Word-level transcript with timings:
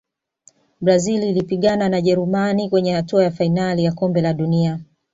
brazil 0.81 1.23
ilipigana 1.23 1.89
na 1.89 2.01
jerumani 2.01 2.69
kwenye 2.69 2.93
hatua 2.93 3.23
ya 3.23 3.31
fainali 3.31 3.83
ya 3.83 3.91
kombe 3.91 4.21
la 4.21 4.33
dunia 4.33 4.79